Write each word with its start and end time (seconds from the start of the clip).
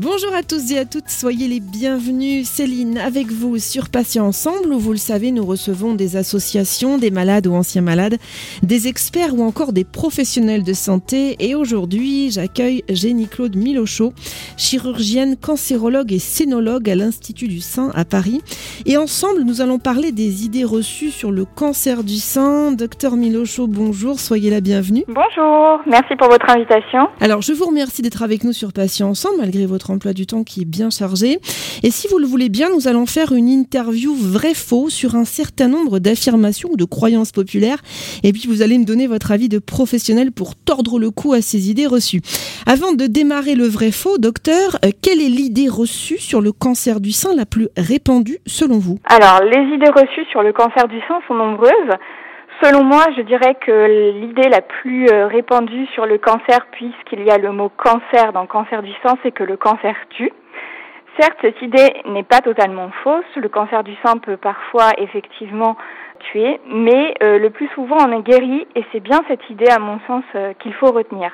Bonjour 0.00 0.32
à 0.32 0.44
tous 0.44 0.70
et 0.70 0.78
à 0.78 0.84
toutes, 0.84 1.08
soyez 1.08 1.48
les 1.48 1.58
bienvenus. 1.58 2.48
Céline, 2.48 2.98
avec 2.98 3.32
vous 3.32 3.58
sur 3.58 3.88
Patients 3.88 4.26
Ensemble, 4.26 4.72
où 4.72 4.78
vous 4.78 4.92
le 4.92 4.96
savez, 4.96 5.32
nous 5.32 5.44
recevons 5.44 5.94
des 5.94 6.14
associations, 6.16 6.98
des 6.98 7.10
malades 7.10 7.48
ou 7.48 7.54
anciens 7.54 7.82
malades, 7.82 8.16
des 8.62 8.86
experts 8.86 9.34
ou 9.34 9.42
encore 9.42 9.72
des 9.72 9.82
professionnels 9.82 10.62
de 10.62 10.72
santé. 10.72 11.34
Et 11.40 11.56
aujourd'hui, 11.56 12.30
j'accueille 12.30 12.84
Jenny-Claude 12.88 13.56
Milochot, 13.56 14.12
chirurgienne, 14.56 15.36
cancérologue 15.36 16.12
et 16.12 16.20
scénologue 16.20 16.88
à 16.88 16.94
l'Institut 16.94 17.48
du 17.48 17.58
Sein 17.60 17.90
à 17.96 18.04
Paris. 18.04 18.40
Et 18.86 18.96
ensemble, 18.96 19.42
nous 19.42 19.62
allons 19.62 19.80
parler 19.80 20.12
des 20.12 20.44
idées 20.44 20.62
reçues 20.62 21.10
sur 21.10 21.32
le 21.32 21.44
cancer 21.44 22.04
du 22.04 22.18
sein. 22.18 22.70
Docteur 22.70 23.16
Milochot, 23.16 23.66
bonjour, 23.66 24.20
soyez 24.20 24.50
la 24.50 24.60
bienvenue. 24.60 25.02
Bonjour, 25.08 25.80
merci 25.86 26.14
pour 26.14 26.28
votre 26.28 26.48
invitation. 26.48 27.08
Alors, 27.20 27.42
je 27.42 27.52
vous 27.52 27.66
remercie 27.66 28.02
d'être 28.02 28.22
avec 28.22 28.44
nous 28.44 28.52
sur 28.52 28.72
Patients 28.72 29.08
Ensemble, 29.08 29.38
malgré 29.38 29.66
votre 29.66 29.87
emploi 29.90 30.12
du 30.12 30.26
temps 30.26 30.44
qui 30.44 30.62
est 30.62 30.64
bien 30.64 30.90
chargé. 30.90 31.38
Et 31.82 31.90
si 31.90 32.08
vous 32.08 32.18
le 32.18 32.26
voulez 32.26 32.48
bien, 32.48 32.68
nous 32.70 32.88
allons 32.88 33.06
faire 33.06 33.32
une 33.32 33.48
interview 33.48 34.14
vrai-faux 34.14 34.88
sur 34.88 35.14
un 35.14 35.24
certain 35.24 35.68
nombre 35.68 35.98
d'affirmations 35.98 36.70
ou 36.72 36.76
de 36.76 36.84
croyances 36.84 37.32
populaires. 37.32 37.78
Et 38.22 38.32
puis 38.32 38.44
vous 38.48 38.62
allez 38.62 38.78
me 38.78 38.84
donner 38.84 39.06
votre 39.06 39.32
avis 39.32 39.48
de 39.48 39.58
professionnel 39.58 40.32
pour 40.32 40.56
tordre 40.56 40.98
le 40.98 41.10
cou 41.10 41.32
à 41.32 41.40
ces 41.40 41.70
idées 41.70 41.86
reçues. 41.86 42.20
Avant 42.66 42.92
de 42.92 43.06
démarrer 43.06 43.54
le 43.54 43.66
vrai-faux, 43.66 44.18
docteur, 44.18 44.78
euh, 44.84 44.90
quelle 45.02 45.20
est 45.20 45.28
l'idée 45.28 45.68
reçue 45.68 46.18
sur 46.18 46.40
le 46.40 46.52
cancer 46.52 47.00
du 47.00 47.12
sein 47.12 47.34
la 47.34 47.46
plus 47.46 47.68
répandue 47.76 48.38
selon 48.46 48.78
vous? 48.78 48.98
Alors, 49.04 49.42
les 49.42 49.74
idées 49.74 49.90
reçues 49.90 50.26
sur 50.30 50.42
le 50.42 50.52
cancer 50.52 50.88
du 50.88 50.98
sein 51.08 51.20
sont 51.26 51.34
nombreuses. 51.34 51.94
Selon 52.60 52.82
moi, 52.82 53.04
je 53.16 53.22
dirais 53.22 53.54
que 53.54 54.10
l'idée 54.18 54.48
la 54.48 54.62
plus 54.62 55.06
euh, 55.12 55.28
répandue 55.28 55.86
sur 55.94 56.06
le 56.06 56.18
cancer, 56.18 56.66
puisqu'il 56.72 57.22
y 57.22 57.30
a 57.30 57.38
le 57.38 57.52
mot 57.52 57.68
cancer 57.68 58.32
dans 58.32 58.46
cancer 58.46 58.82
du 58.82 58.92
sein, 59.04 59.16
c'est 59.22 59.30
que 59.30 59.44
le 59.44 59.56
cancer 59.56 59.94
tue. 60.10 60.32
Certes, 61.20 61.38
cette 61.40 61.62
idée 61.62 62.02
n'est 62.06 62.24
pas 62.24 62.40
totalement 62.40 62.90
fausse. 63.04 63.24
Le 63.36 63.48
cancer 63.48 63.84
du 63.84 63.94
sein 64.04 64.18
peut 64.18 64.36
parfois 64.36 64.90
effectivement 64.98 65.76
tuer, 66.32 66.60
mais 66.66 67.14
euh, 67.22 67.38
le 67.38 67.50
plus 67.50 67.68
souvent 67.74 67.96
on 68.04 68.18
est 68.18 68.22
guéri 68.22 68.66
et 68.74 68.84
c'est 68.90 69.00
bien 69.00 69.20
cette 69.28 69.48
idée, 69.50 69.70
à 69.70 69.78
mon 69.78 70.00
sens, 70.08 70.24
euh, 70.34 70.52
qu'il 70.58 70.74
faut 70.74 70.90
retenir. 70.90 71.30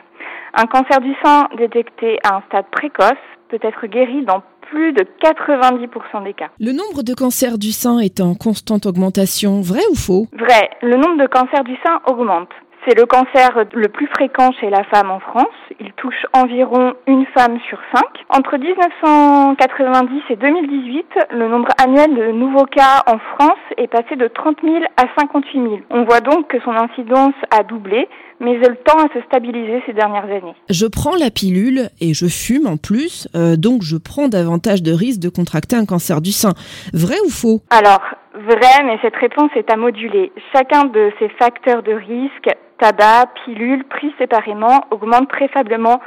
Un 0.53 0.67
cancer 0.67 1.01
du 1.01 1.15
sein 1.25 1.49
détecté 1.57 2.19
à 2.23 2.37
un 2.37 2.43
stade 2.49 2.67
précoce 2.71 3.13
peut 3.49 3.59
être 3.63 3.87
guéri 3.87 4.25
dans 4.25 4.43
plus 4.71 4.93
de 4.93 5.05
90% 5.23 6.25
des 6.25 6.35
cas. 6.35 6.51
Le 6.61 6.73
nombre 6.73 7.03
de 7.03 7.15
cancers 7.15 7.59
du 7.59 7.73
sein 7.73 7.99
est 7.99 8.21
en 8.21 8.35
constante 8.35 8.87
augmentation, 8.87 9.61
vrai 9.61 9.83
ou 9.91 9.95
faux? 9.95 10.27
Vrai, 10.33 10.71
le 10.83 10.97
nombre 10.97 11.23
de 11.23 11.27
cancers 11.27 11.65
du 11.65 11.77
sein 11.85 12.01
augmente. 12.07 12.51
C'est 12.87 12.99
le 12.99 13.07
cancer 13.07 13.65
le 13.73 13.89
plus 13.89 14.07
fréquent 14.09 14.53
chez 14.61 14.69
la 14.69 14.85
femme 14.85 15.11
en 15.11 15.19
France. 15.19 15.47
Il 15.81 15.91
touche 15.93 16.27
environ 16.35 16.93
une 17.07 17.25
femme 17.35 17.59
sur 17.67 17.79
cinq. 17.95 18.05
Entre 18.29 18.59
1990 18.59 20.23
et 20.29 20.37
2018, 20.37 21.07
le 21.31 21.49
nombre 21.49 21.69
annuel 21.83 22.15
de 22.15 22.33
nouveaux 22.33 22.67
cas 22.67 23.03
en 23.07 23.19
France 23.19 23.65
est 23.79 23.87
passé 23.87 24.17
de 24.17 24.29
30 24.29 24.59
000 24.63 24.85
à 24.99 25.05
58 25.19 25.63
000. 25.63 25.77
On 25.89 26.05
voit 26.05 26.21
donc 26.21 26.49
que 26.49 26.61
son 26.61 26.73
incidence 26.73 27.35
a 27.51 27.63
doublé, 27.63 28.07
mais 28.41 28.59
elle 28.63 28.77
tend 28.85 28.99
à 28.99 29.13
se 29.13 29.21
stabiliser 29.27 29.83
ces 29.87 29.93
dernières 29.93 30.25
années. 30.25 30.55
Je 30.71 30.87
prends 30.87 31.17
la 31.17 31.31
pilule 31.31 31.89
et 32.01 32.15
je 32.15 32.27
fume 32.27 32.67
en 32.67 32.77
plus, 32.77 33.29
euh, 33.35 33.57
donc 33.57 33.83
je 33.83 33.97
prends 33.97 34.29
davantage 34.29 34.83
de 34.83 34.93
risques 34.93 35.21
de 35.21 35.29
contracter 35.29 35.77
un 35.77 35.87
cancer 35.87 36.21
du 36.21 36.33
sein. 36.33 36.53
Vrai 36.93 37.17
ou 37.27 37.31
faux? 37.31 37.61
Alors, 37.71 38.03
vrai, 38.35 38.85
mais 38.85 38.99
cette 39.03 39.17
réponse 39.17 39.51
est 39.57 39.71
à 39.71 39.77
moduler. 39.77 40.33
Chacun 40.53 40.85
de 40.85 41.13
ces 41.19 41.29
facteurs 41.31 41.83
de 41.83 41.93
risque 41.93 42.51
tabac, 42.79 43.27
pilules 43.45 43.85
pris 43.85 44.13
séparément 44.19 44.85
augmente 44.91 45.29
très 45.29 45.49
faiblement 45.49 46.01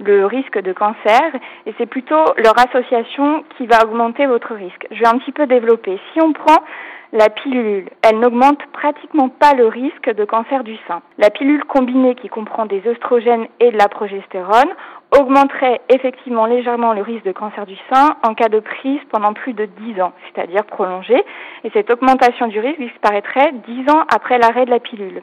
le 0.00 0.26
risque 0.26 0.60
de 0.60 0.72
cancer 0.72 1.22
et 1.66 1.74
c'est 1.78 1.86
plutôt 1.86 2.24
leur 2.36 2.54
association 2.58 3.44
qui 3.56 3.66
va 3.66 3.84
augmenter 3.84 4.26
votre 4.26 4.54
risque. 4.54 4.86
Je 4.90 5.00
vais 5.00 5.06
un 5.06 5.18
petit 5.18 5.32
peu 5.32 5.46
développer. 5.46 5.98
Si 6.12 6.20
on 6.20 6.32
prend 6.32 6.58
la 7.12 7.28
pilule, 7.28 7.90
elle 8.02 8.20
n'augmente 8.20 8.64
pratiquement 8.72 9.28
pas 9.28 9.52
le 9.52 9.66
risque 9.66 10.10
de 10.14 10.24
cancer 10.24 10.64
du 10.64 10.76
sein. 10.88 11.02
La 11.18 11.28
pilule 11.28 11.62
combinée 11.64 12.14
qui 12.14 12.28
comprend 12.28 12.64
des 12.64 12.82
oestrogènes 12.86 13.46
et 13.60 13.70
de 13.70 13.76
la 13.76 13.88
progestérone 13.88 14.70
augmenterait 15.10 15.82
effectivement 15.90 16.46
légèrement 16.46 16.94
le 16.94 17.02
risque 17.02 17.24
de 17.24 17.32
cancer 17.32 17.66
du 17.66 17.76
sein 17.92 18.16
en 18.22 18.34
cas 18.34 18.48
de 18.48 18.60
prise 18.60 19.00
pendant 19.10 19.34
plus 19.34 19.52
de 19.52 19.66
10 19.66 20.00
ans, 20.00 20.12
c'est-à-dire 20.32 20.64
prolongée, 20.64 21.22
et 21.64 21.70
cette 21.74 21.92
augmentation 21.92 22.46
du 22.46 22.58
risque 22.58 22.80
disparaîtrait 22.80 23.52
10 23.66 23.90
ans 23.90 24.04
après 24.12 24.38
l'arrêt 24.38 24.64
de 24.64 24.70
la 24.70 24.80
pilule. 24.80 25.22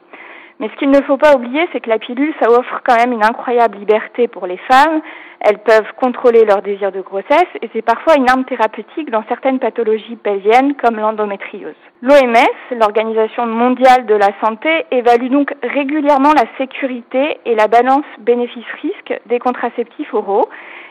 Mais 0.60 0.68
ce 0.68 0.76
qu'il 0.76 0.90
ne 0.90 1.00
faut 1.02 1.16
pas 1.16 1.34
oublier, 1.34 1.66
c'est 1.72 1.80
que 1.80 1.88
la 1.88 1.98
pilule, 1.98 2.34
ça 2.38 2.50
offre 2.50 2.82
quand 2.86 2.96
même 2.96 3.12
une 3.12 3.24
incroyable 3.24 3.78
liberté 3.78 4.28
pour 4.28 4.46
les 4.46 4.58
femmes. 4.58 5.00
Elles 5.40 5.58
peuvent 5.58 5.90
contrôler 5.96 6.44
leur 6.44 6.60
désir 6.60 6.92
de 6.92 7.00
grossesse 7.00 7.48
et 7.62 7.70
c'est 7.72 7.80
parfois 7.80 8.16
une 8.16 8.28
arme 8.28 8.44
thérapeutique 8.44 9.10
dans 9.10 9.24
certaines 9.26 9.58
pathologies 9.58 10.16
pelviennes 10.16 10.74
comme 10.74 10.96
l'endométriose. 10.96 11.74
L'OMS, 12.02 12.78
l'Organisation 12.78 13.46
mondiale 13.46 14.04
de 14.04 14.14
la 14.14 14.28
santé, 14.44 14.84
évalue 14.90 15.30
donc 15.30 15.54
régulièrement 15.62 16.34
la 16.34 16.44
sécurité 16.58 17.40
et 17.46 17.54
la 17.54 17.66
balance 17.66 18.04
bénéfice-risque 18.18 19.18
des 19.26 19.38
contraceptifs 19.38 20.12
oraux 20.12 20.50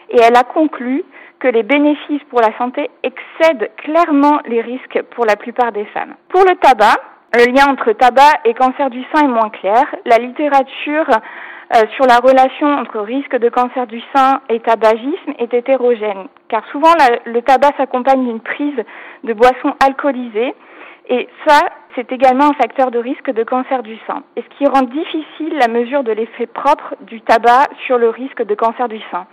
et 0.09 0.17
elle 0.19 0.35
a 0.35 0.43
conclu 0.43 1.03
que 1.39 1.47
les 1.47 1.61
bénéfices 1.61 2.23
pour 2.31 2.41
la 2.41 2.57
santé 2.57 2.89
excèdent 3.03 3.69
clairement 3.77 4.39
les 4.47 4.61
risques 4.61 5.03
pour 5.11 5.27
la 5.27 5.35
plupart 5.35 5.71
des 5.71 5.85
femmes. 5.85 6.15
Pour 6.29 6.41
le 6.41 6.55
tabac, 6.55 6.97
le 7.33 7.51
lien 7.51 7.67
entre 7.69 7.91
tabac 7.93 8.39
et 8.45 8.53
cancer 8.53 8.89
du 8.89 9.03
sein 9.13 9.25
est 9.25 9.31
moins 9.31 9.49
clair. 9.49 9.83
La 10.05 10.17
littérature 10.17 11.07
euh, 11.75 11.81
sur 11.95 12.05
la 12.05 12.17
relation 12.17 12.67
entre 12.67 12.99
risque 12.99 13.37
de 13.37 13.49
cancer 13.49 13.85
du 13.85 14.01
sein 14.15 14.41
et 14.49 14.59
tabagisme 14.59 15.33
est 15.37 15.53
hétérogène, 15.53 16.27
car 16.47 16.65
souvent 16.71 16.93
le 17.25 17.41
tabac 17.41 17.73
s'accompagne 17.77 18.25
d'une 18.25 18.39
prise 18.39 18.83
de 19.23 19.33
boissons 19.33 19.75
alcoolisées, 19.85 20.55
et 21.11 21.27
ça, 21.47 21.61
c'est 21.95 22.11
également 22.11 22.45
un 22.45 22.53
facteur 22.53 22.91
de 22.91 22.99
risque 22.99 23.31
de 23.31 23.43
cancer 23.43 23.83
du 23.83 23.97
sein, 24.07 24.23
et 24.35 24.41
ce 24.41 24.57
qui 24.57 24.65
rend 24.65 24.81
difficile 24.81 25.57
la 25.59 25.67
mesure 25.67 26.03
de 26.03 26.11
l'effet 26.11 26.47
propre 26.47 26.95
du 27.01 27.21
tabac 27.21 27.67
sur 27.85 27.99
le 27.99 28.09
risque 28.09 28.43
de 28.43 28.55
cancer 28.55 28.87
du 28.87 28.99
sein. 29.11 29.27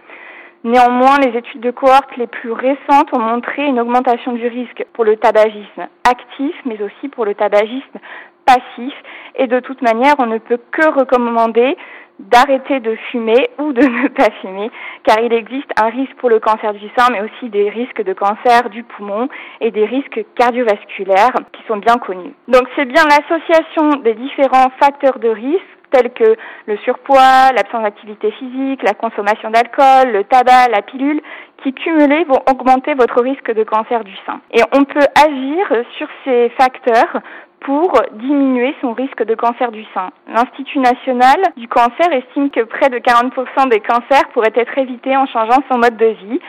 Néanmoins, 0.67 1.19
les 1.19 1.39
études 1.39 1.61
de 1.61 1.71
cohorte 1.71 2.17
les 2.17 2.27
plus 2.27 2.51
récentes 2.51 3.17
ont 3.17 3.21
montré 3.21 3.65
une 3.65 3.79
augmentation 3.79 4.33
du 4.33 4.49
risque 4.49 4.85
pour 4.95 5.05
le 5.05 5.17
tabagisme 5.17 5.87
actif, 6.03 6.57
mais 6.65 6.83
aussi 6.83 7.07
pour 7.09 7.25
le 7.25 7.37
tabagisme 7.37 8.01
passif. 8.45 8.93
Et 9.37 9.47
de 9.47 9.61
toute 9.61 9.81
manière, 9.81 10.17
on 10.19 10.27
ne 10.27 10.39
peut 10.39 10.59
que 10.73 10.91
recommander 10.91 11.77
d'arrêter 12.19 12.81
de 12.81 12.97
fumer 13.13 13.49
ou 13.61 13.73
de 13.73 13.83
ne 13.83 14.09
pas 14.09 14.33
fumer, 14.41 14.73
car 15.05 15.21
il 15.21 15.33
existe 15.33 15.71
un 15.81 15.87
risque 15.87 16.17
pour 16.17 16.31
le 16.31 16.41
cancer 16.41 16.73
du 16.75 16.89
sein, 16.97 17.13
mais 17.13 17.21
aussi 17.21 17.49
des 17.49 17.71
risques 17.71 18.03
de 18.03 18.13
cancer 18.13 18.69
du 18.69 18.83
poumon 18.83 19.29
et 19.61 19.71
des 19.71 19.85
risques 19.85 20.25
cardiovasculaires 20.35 21.35
qui 21.53 21.63
sont 21.69 21.77
bien 21.77 21.95
connus. 21.95 22.35
Donc 22.49 22.67
c'est 22.75 22.87
bien 22.87 23.05
l'association 23.05 24.01
des 24.03 24.15
différents 24.15 24.73
facteurs 24.81 25.21
de 25.21 25.29
risque 25.29 25.76
tels 25.91 26.13
que 26.13 26.37
le 26.67 26.77
surpoids, 26.79 27.53
l'absence 27.55 27.83
d'activité 27.83 28.31
physique, 28.33 28.83
la 28.83 28.95
consommation 28.95 29.51
d'alcool, 29.51 30.13
le 30.13 30.25
tabac, 30.25 30.69
la 30.71 30.83
pilule, 30.83 31.21
qui 31.63 31.73
cumulés 31.73 32.25
vont 32.25 32.41
augmenter 32.51 32.95
votre 32.95 33.23
risque 33.23 33.53
de 33.53 33.65
cancer 33.65 34.05
du 34.05 34.15
sein. 34.27 34.41
Et 34.53 34.63
on 34.73 34.85
peut 34.85 35.07
agir 35.17 35.85
sur 35.97 36.09
ces 36.25 36.51
facteurs 36.59 37.21
pour 37.61 37.93
diminuer 38.13 38.75
son 38.81 38.93
risque 38.93 39.25
de 39.25 39.35
cancer 39.35 39.73
du 39.73 39.85
sein. 39.95 40.11
L'Institut 40.29 40.79
national 40.79 41.37
du 41.57 41.67
cancer 41.69 42.13
estime 42.13 42.51
que 42.51 42.61
près 42.61 42.91
de 42.91 42.99
40% 42.99 43.69
des 43.71 43.81
cancers 43.81 44.29
pourraient 44.33 44.53
être 44.55 44.79
évités 44.79 45.17
en 45.17 45.27
changeant 45.27 45.63
son 45.71 45.79
mode 45.79 45.97
de 45.97 46.07
vie. 46.07 46.41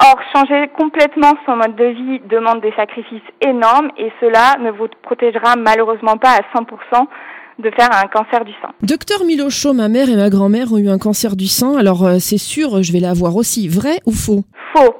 Or, 0.00 0.20
changer 0.34 0.68
complètement 0.68 1.32
son 1.46 1.56
mode 1.56 1.76
de 1.76 1.84
vie 1.84 2.20
demande 2.26 2.60
des 2.60 2.72
sacrifices 2.72 3.22
énormes 3.40 3.90
et 3.96 4.12
cela 4.20 4.56
ne 4.60 4.70
vous 4.70 4.88
protégera 5.02 5.56
malheureusement 5.56 6.16
pas 6.16 6.30
à 6.30 6.58
100% 6.58 7.06
de 7.58 7.70
faire 7.76 7.90
un 7.92 8.06
cancer 8.08 8.44
du 8.44 8.52
sein. 8.62 8.70
Docteur 8.82 9.24
Milocho, 9.24 9.72
ma 9.72 9.88
mère 9.88 10.08
et 10.08 10.16
ma 10.16 10.30
grand-mère 10.30 10.72
ont 10.72 10.78
eu 10.78 10.88
un 10.88 10.98
cancer 10.98 11.36
du 11.36 11.46
sein, 11.46 11.76
alors 11.76 12.04
euh, 12.04 12.16
c'est 12.18 12.38
sûr, 12.38 12.82
je 12.82 12.92
vais 12.92 13.00
l'avoir 13.00 13.36
aussi. 13.36 13.68
Vrai 13.68 14.00
ou 14.06 14.12
faux? 14.12 14.44
Faux. 14.74 14.94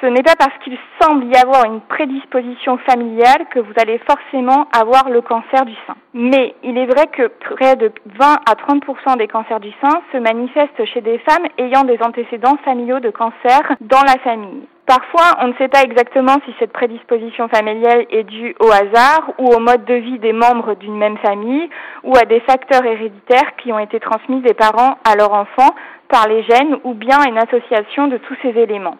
Ce 0.00 0.06
n'est 0.06 0.22
pas 0.22 0.34
parce 0.38 0.56
qu'il 0.64 0.78
semble 0.98 1.26
y 1.26 1.36
avoir 1.36 1.66
une 1.66 1.82
prédisposition 1.82 2.78
familiale 2.78 3.44
que 3.50 3.58
vous 3.58 3.72
allez 3.76 4.00
forcément 4.08 4.66
avoir 4.72 5.10
le 5.10 5.20
cancer 5.20 5.66
du 5.66 5.74
sein. 5.86 5.94
Mais 6.14 6.54
il 6.62 6.78
est 6.78 6.86
vrai 6.86 7.06
que 7.08 7.26
près 7.26 7.76
de 7.76 7.92
20 8.18 8.24
à 8.48 8.54
30% 8.54 9.18
des 9.18 9.28
cancers 9.28 9.60
du 9.60 9.70
sein 9.82 10.00
se 10.10 10.16
manifestent 10.16 10.86
chez 10.86 11.02
des 11.02 11.18
femmes 11.18 11.46
ayant 11.58 11.84
des 11.84 11.98
antécédents 12.00 12.56
familiaux 12.64 13.00
de 13.00 13.10
cancer 13.10 13.60
dans 13.82 14.02
la 14.06 14.18
famille. 14.24 14.66
Parfois, 14.86 15.36
on 15.42 15.48
ne 15.48 15.54
sait 15.58 15.68
pas 15.68 15.82
exactement 15.82 16.36
si 16.46 16.54
cette 16.58 16.72
prédisposition 16.72 17.48
familiale 17.48 18.06
est 18.10 18.24
due 18.24 18.56
au 18.58 18.70
hasard 18.70 19.34
ou 19.38 19.48
au 19.48 19.60
mode 19.60 19.84
de 19.84 19.94
vie 19.94 20.18
des 20.18 20.32
membres 20.32 20.76
d'une 20.76 20.96
même 20.96 21.18
famille 21.18 21.68
ou 22.04 22.16
à 22.16 22.24
des 22.24 22.40
facteurs 22.40 22.84
héréditaires 22.84 23.54
qui 23.58 23.70
ont 23.70 23.78
été 23.78 24.00
transmis 24.00 24.40
des 24.40 24.54
parents 24.54 24.96
à 25.04 25.14
leurs 25.14 25.32
enfants 25.32 25.74
par 26.08 26.26
les 26.26 26.42
gènes 26.44 26.78
ou 26.84 26.94
bien 26.94 27.18
une 27.28 27.38
association 27.38 28.08
de 28.08 28.16
tous 28.16 28.36
ces 28.42 28.58
éléments. 28.58 28.96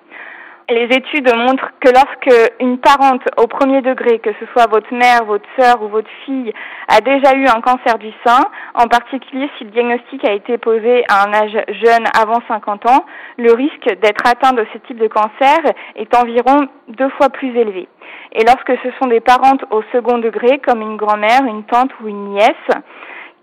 Les 0.70 0.84
études 0.84 1.28
montrent 1.34 1.72
que 1.80 1.90
lorsque 1.90 2.52
une 2.60 2.78
parente 2.78 3.22
au 3.38 3.48
premier 3.48 3.82
degré, 3.82 4.20
que 4.20 4.30
ce 4.38 4.46
soit 4.52 4.70
votre 4.70 4.94
mère, 4.94 5.24
votre 5.24 5.48
sœur 5.58 5.82
ou 5.82 5.88
votre 5.88 6.08
fille, 6.24 6.52
a 6.86 7.00
déjà 7.00 7.34
eu 7.34 7.46
un 7.48 7.60
cancer 7.60 7.98
du 7.98 8.12
sein, 8.24 8.44
en 8.74 8.86
particulier 8.86 9.50
si 9.58 9.64
le 9.64 9.70
diagnostic 9.70 10.24
a 10.24 10.32
été 10.32 10.58
posé 10.58 11.02
à 11.08 11.26
un 11.26 11.32
âge 11.34 11.58
jeune 11.82 12.04
avant 12.16 12.40
50 12.46 12.88
ans, 12.88 13.04
le 13.36 13.52
risque 13.52 13.98
d'être 14.00 14.24
atteint 14.24 14.52
de 14.52 14.64
ce 14.72 14.78
type 14.86 14.98
de 14.98 15.08
cancer 15.08 15.58
est 15.96 16.14
environ 16.14 16.68
deux 16.86 17.10
fois 17.18 17.30
plus 17.30 17.50
élevé. 17.56 17.88
Et 18.30 18.44
lorsque 18.44 18.80
ce 18.84 18.92
sont 19.00 19.08
des 19.08 19.20
parentes 19.20 19.64
au 19.72 19.82
second 19.90 20.18
degré, 20.18 20.60
comme 20.60 20.82
une 20.82 20.96
grand-mère, 20.96 21.44
une 21.46 21.64
tante 21.64 21.90
ou 22.00 22.06
une 22.06 22.34
nièce, 22.34 22.70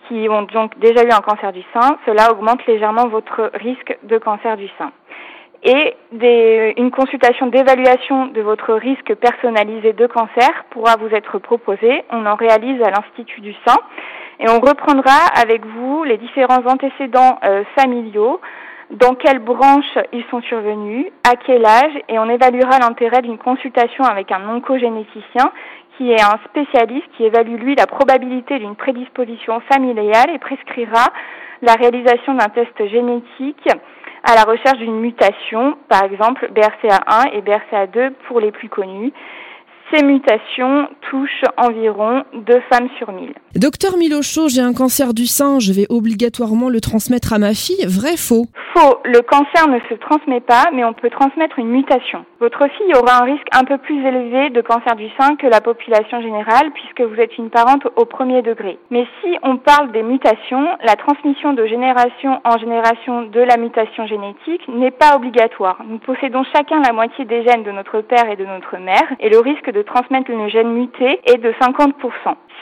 qui 0.07 0.29
ont 0.29 0.43
donc 0.43 0.79
déjà 0.79 1.03
eu 1.03 1.11
un 1.11 1.19
cancer 1.19 1.51
du 1.51 1.63
sein, 1.73 1.97
cela 2.05 2.31
augmente 2.31 2.65
légèrement 2.67 3.09
votre 3.09 3.51
risque 3.55 3.97
de 4.03 4.17
cancer 4.17 4.55
du 4.55 4.69
sein. 4.77 4.93
Et 5.69 5.97
une 6.77 6.91
consultation 6.91 7.47
d'évaluation 7.47 8.27
de 8.27 8.39
votre 8.39 8.73
risque 8.73 9.13
personnalisé 9.15 9.91
de 9.91 10.07
cancer 10.07 10.63
pourra 10.69 10.95
vous 10.95 11.09
être 11.13 11.39
proposée. 11.39 12.05
On 12.09 12.25
en 12.25 12.35
réalise 12.35 12.81
à 12.81 12.89
l'Institut 12.89 13.41
du 13.41 13.53
sein 13.65 13.75
et 14.39 14.49
on 14.49 14.61
reprendra 14.61 15.25
avec 15.35 15.65
vous 15.65 16.05
les 16.05 16.15
différents 16.15 16.65
antécédents 16.65 17.37
euh, 17.43 17.65
familiaux, 17.75 18.39
dans 18.91 19.15
quelle 19.15 19.39
branche 19.39 19.97
ils 20.13 20.23
sont 20.31 20.41
survenus, 20.43 21.07
à 21.29 21.35
quel 21.35 21.65
âge, 21.65 21.91
et 22.07 22.17
on 22.17 22.29
évaluera 22.29 22.79
l'intérêt 22.79 23.21
d'une 23.21 23.37
consultation 23.37 24.05
avec 24.05 24.31
un 24.31 24.47
oncogénéticien 24.47 25.51
qui 25.97 26.13
est 26.13 26.21
un 26.21 26.39
spécialiste 26.45 27.07
qui 27.17 27.25
évalue 27.25 27.55
lui 27.55 27.75
la 27.75 27.87
probabilité 27.87 28.57
d'une 28.59 28.77
prédisposition 28.77 29.59
familiale 29.69 30.29
et 30.33 30.39
prescrira 30.39 31.07
la 31.61 31.73
réalisation 31.73 32.35
d'un 32.35 32.47
test 32.47 32.87
génétique 32.87 33.67
à 34.27 34.35
la 34.35 34.43
recherche 34.43 34.77
d'une 34.79 34.99
mutation, 34.99 35.77
par 35.87 36.03
exemple 36.03 36.51
BRCA1 36.53 37.31
et 37.31 37.41
BRCA2 37.41 38.11
pour 38.27 38.41
les 38.41 38.51
plus 38.51 38.67
connus. 38.67 39.13
Ces 39.93 40.03
mutations 40.03 40.89
touchent 41.09 41.45
environ 41.55 42.23
deux 42.33 42.61
femmes 42.69 42.89
sur 42.97 43.11
mille. 43.13 43.33
Docteur 43.55 43.97
Milocho, 43.97 44.49
j'ai 44.49 44.61
un 44.61 44.73
cancer 44.73 45.13
du 45.13 45.25
sein, 45.25 45.59
je 45.59 45.71
vais 45.71 45.85
obligatoirement 45.89 46.67
le 46.69 46.81
transmettre 46.81 47.31
à 47.31 47.39
ma 47.39 47.53
fille. 47.53 47.85
Vrai, 47.87 48.17
faux? 48.17 48.47
Faux. 48.75 48.97
Le 49.05 49.21
cancer 49.21 49.67
ne 49.69 49.79
se 49.89 49.93
transmet 49.95 50.41
pas, 50.41 50.65
mais 50.73 50.83
on 50.83 50.93
peut 50.93 51.09
transmettre 51.09 51.57
une 51.57 51.69
mutation. 51.69 52.25
Votre 52.39 52.67
fille 52.77 52.93
aura 52.93 53.23
un 53.23 53.25
risque 53.25 53.47
un 53.53 53.63
peu 53.63 53.77
plus 53.77 54.05
élevé 54.05 54.49
de 54.49 54.61
cancer 54.61 54.95
du 54.95 55.07
sein 55.17 55.37
que 55.37 55.47
la 55.47 55.61
population 55.61 56.21
générale, 56.21 56.71
puisque 56.73 57.01
vous 57.01 57.19
êtes 57.19 57.37
une 57.37 57.49
parente 57.49 57.87
au 57.95 58.05
premier 58.05 58.41
degré. 58.41 58.77
Mais 58.91 59.07
si 59.21 59.37
on 59.41 59.57
parle 59.57 59.91
des 59.91 60.03
mutations, 60.03 60.67
la 60.83 60.95
transmission 60.95 61.53
de 61.53 61.65
génération 61.65 62.39
en 62.43 62.57
génération 62.59 63.23
de 63.23 63.39
la 63.39 63.57
mutation 63.57 64.05
génétique 64.05 64.67
n'est 64.67 64.91
pas 64.91 65.15
obligatoire. 65.15 65.79
Nous 65.87 65.97
possédons 65.99 66.43
chacun 66.53 66.81
la 66.81 66.93
moitié 66.93 67.25
des 67.25 67.43
gènes 67.43 67.63
de 67.63 67.71
notre 67.71 68.01
père 68.01 68.29
et 68.29 68.35
de 68.35 68.45
notre 68.45 68.77
mère, 68.77 69.07
et 69.19 69.29
le 69.29 69.39
risque 69.39 69.71
de 69.71 69.76
transmettre 69.81 70.31
le 70.31 70.47
gène 70.49 70.71
muté 70.73 71.19
est 71.25 71.37
de 71.37 71.51
50%. 71.51 71.93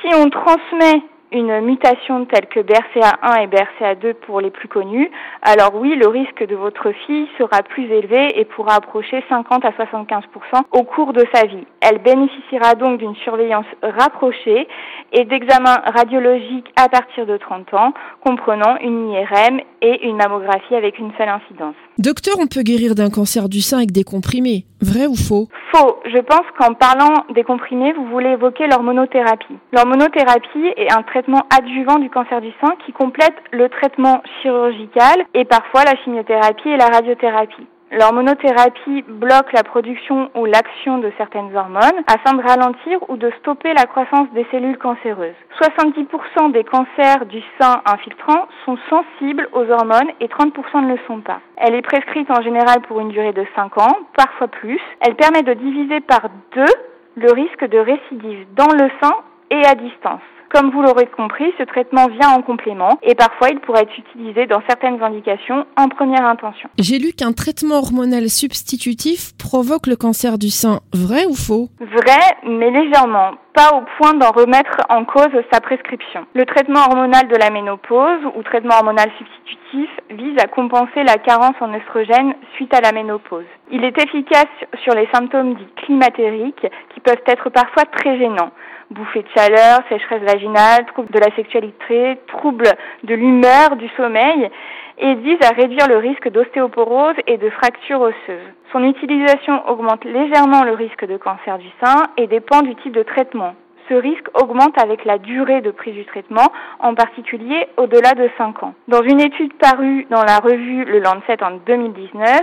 Si 0.02 0.14
on 0.16 0.30
transmet 0.30 1.02
une 1.32 1.60
mutation 1.62 2.26
telle 2.26 2.46
que 2.48 2.60
BRCA1 2.60 3.44
et 3.44 3.48
BRCA2 3.48 4.14
pour 4.14 4.42
les 4.42 4.52
plus 4.52 4.68
connus, 4.68 5.12
alors 5.42 5.76
oui, 5.76 5.96
le 5.96 6.08
risque 6.08 6.46
de 6.46 6.56
votre 6.56 6.92
fille 7.06 7.28
sera 7.38 7.62
plus 7.64 7.86
élevé 7.92 8.40
et 8.40 8.46
pourra 8.46 8.76
approcher 8.76 9.24
50 9.28 9.66
à 9.66 9.72
75% 9.72 10.24
au 10.72 10.84
cours 10.84 11.14
de 11.14 11.26
sa 11.34 11.46
vie. 11.46 11.66
Elle 11.82 12.00
bénéficiera 12.00 12.76
donc 12.76 13.00
d'une 13.00 13.16
surveillance 13.16 13.66
rapprochée 13.82 14.68
et 15.12 15.26
d'examens 15.26 15.82
radiologiques 15.86 16.72
à 16.78 16.90
partir 16.90 17.26
de 17.26 17.38
30 17.38 17.74
ans, 17.74 17.94
comprenant 18.24 18.78
une 18.82 19.10
IRM 19.12 19.60
et 19.82 20.08
une 20.08 20.18
mammographie 20.18 20.76
avec 20.76 21.00
une 21.00 21.12
seule 21.18 21.30
incidence. 21.30 21.76
Docteur, 21.98 22.36
on 22.42 22.48
peut 22.48 22.62
guérir 22.62 22.94
d'un 22.94 23.10
cancer 23.10 23.48
du 23.48 23.62
sein 23.62 23.78
avec 23.78 23.94
des 23.94 24.04
comprimés. 24.04 24.66
Vrai 24.82 25.08
ou 25.08 25.16
faux? 25.16 25.48
Faux. 25.72 25.96
Je 26.04 26.20
pense 26.20 26.44
qu'en 26.60 26.74
parlant 26.74 27.24
des 27.34 27.44
comprimés, 27.44 27.94
vous 27.94 28.08
voulez 28.08 28.32
évoquer 28.32 28.68
l'hormonothérapie. 28.68 29.56
L'hormonothérapie 29.72 30.74
est 30.76 30.92
un 30.92 31.04
traitement 31.04 31.44
adjuvant 31.50 31.98
du 32.00 32.10
cancer 32.10 32.42
du 32.42 32.52
sein 32.60 32.74
qui 32.86 32.92
complète 32.92 33.36
le 33.54 33.70
traitement 33.70 34.22
chirurgical 34.42 35.26
et 35.34 35.46
parfois 35.46 35.86
la 35.86 35.96
chimiothérapie 36.04 36.68
et 36.68 36.78
la 36.78 36.88
radiothérapie. 36.88 37.68
L'hormonothérapie 37.92 39.04
bloque 39.08 39.54
la 39.54 39.64
production 39.64 40.32
ou 40.36 40.46
l'action 40.46 40.98
de 40.98 41.12
certaines 41.18 41.56
hormones 41.56 42.04
afin 42.08 42.36
de 42.36 42.42
ralentir 42.42 42.98
ou 43.10 43.16
de 43.16 43.32
stopper 43.40 43.74
la 43.74 43.86
croissance 43.86 44.28
des 44.34 44.46
cellules 44.52 44.78
cancéreuses. 44.78 45.36
70% 45.62 46.52
des 46.52 46.64
cancers 46.64 47.26
du 47.28 47.42
sein 47.60 47.82
infiltrant 47.86 48.48
sont 48.66 48.78
sensibles 48.90 49.48
aux 49.54 49.70
hormones 49.70 50.10
et 50.20 50.28
30% 50.28 50.84
ne 50.84 50.94
le 50.94 51.00
sont 51.06 51.22
pas. 51.22 51.42
Elle 51.58 51.76
est 51.76 51.84
prescrite 51.84 52.30
en 52.32 52.42
général 52.42 52.82
pour 52.88 53.00
une 53.00 53.10
durée 53.10 53.34
de 53.34 53.46
5 53.56 53.78
ans, 53.78 53.98
parfois 54.18 54.48
plus. 54.48 54.82
Elle 55.02 55.16
permet 55.16 55.44
de 55.44 55.54
diviser 55.54 56.02
par 56.02 56.30
deux 56.56 56.74
le 57.18 57.32
risque 57.32 57.66
de 57.66 57.78
récidive 57.78 58.48
dans 58.56 58.74
le 58.74 58.90
sein 59.02 59.16
et 59.52 59.64
à 59.64 59.76
distance. 59.76 60.22
Comme 60.54 60.72
vous 60.72 60.82
l'aurez 60.82 61.08
compris, 61.08 61.52
ce 61.58 61.64
traitement 61.64 62.08
vient 62.08 62.30
en 62.30 62.42
complément 62.42 62.98
et 63.04 63.16
parfois 63.16 63.50
il 63.50 63.60
pourrait 63.60 63.84
être 63.84 63.98
utilisé 63.98 64.48
dans 64.48 64.62
certaines 64.68 65.02
indications 65.02 65.66
en 65.78 65.88
première 65.90 66.26
intention. 66.26 66.70
J'ai 66.78 67.00
lu 67.00 67.14
qu'un 67.14 67.34
traitement 67.34 67.76
hormonal 67.76 68.30
substitutif 68.30 69.36
provoque 69.38 69.88
le 69.88 69.96
cancer 69.96 70.38
du 70.38 70.50
sein. 70.50 70.80
Vrai 70.94 71.26
ou 71.26 71.36
faux? 71.36 71.70
Vrai, 71.80 72.38
mais 72.44 72.72
légèrement 72.72 73.34
pas 73.56 73.72
au 73.74 73.84
point 73.98 74.14
d'en 74.14 74.32
remettre 74.32 74.82
en 74.90 75.06
cause 75.06 75.32
sa 75.52 75.62
prescription. 75.62 76.26
Le 76.34 76.46
traitement 76.46 76.82
hormonal 76.82 77.28
de 77.30 77.38
la 77.38 77.50
ménopause 77.50 78.20
ou 78.36 78.44
traitement 78.44 78.76
hormonal 78.76 79.10
substitutif 79.18 79.90
vise 80.10 80.38
à 80.40 80.48
compenser 80.48 81.04
la 81.04 81.18
carence 81.18 81.56
en 81.62 81.74
oestrogène 81.74 82.36
suite 82.56 82.74
à 82.74 82.82
la 82.82 82.92
ménopause. 82.92 83.46
Il 83.72 83.84
est 83.86 83.98
efficace 83.98 84.52
sur 84.84 84.94
les 84.94 85.08
symptômes 85.14 85.56
dits 85.56 85.86
climatériques 85.86 86.68
qui 86.94 87.00
peuvent 87.00 87.24
être 87.28 87.50
parfois 87.50 87.86
très 87.86 88.20
gênants 88.20 88.52
bouffées 88.92 89.24
de 89.24 89.28
chaleur, 89.36 89.80
sécheresse 89.90 90.24
vaginale, 90.24 90.86
troubles 90.88 91.12
de 91.12 91.20
la 91.20 91.36
sexualité, 91.36 92.18
troubles 92.28 92.70
de 93.04 93.16
l'humeur, 93.16 93.76
du 93.78 93.90
sommeil, 93.98 94.50
et 94.98 95.16
vise 95.16 95.40
à 95.44 95.54
réduire 95.54 95.88
le 95.88 95.98
risque 95.98 96.30
d'ostéoporose 96.30 97.16
et 97.28 97.38
de 97.38 97.50
fractures 97.50 98.02
osseuses. 98.02 98.54
Son 98.72 98.84
utilisation 98.84 99.68
augmente 99.70 100.06
légèrement 100.06 100.64
le 100.64 100.74
risque 100.74 101.06
de 101.06 101.18
cancer 101.18 101.58
du 101.58 101.68
sein 101.84 102.04
et 102.18 102.28
dépend 102.28 102.62
du 102.62 102.76
type 102.76 102.94
de 102.94 103.04
traitement 103.04 103.56
ce 103.90 103.94
risque 103.94 104.28
augmente 104.34 104.78
avec 104.82 105.06
la 105.06 105.18
durée 105.18 105.62
de 105.62 105.72
prise 105.72 105.96
du 105.96 106.06
traitement, 106.06 106.52
en 106.80 106.96
particulier 106.96 107.68
au-delà 107.78 108.14
de 108.14 108.30
5 108.38 108.64
ans. 108.64 108.74
Dans 108.88 109.02
une 109.04 109.22
étude 109.22 109.54
parue 109.54 110.06
dans 110.10 110.24
la 110.24 110.38
revue 110.38 110.86
Le 110.86 111.00
Lancet 111.00 111.42
en 111.44 111.58
2019, 111.66 112.42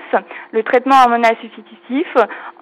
le 0.52 0.62
traitement 0.62 0.96
hormonal 1.02 1.36
substitutif 1.40 2.06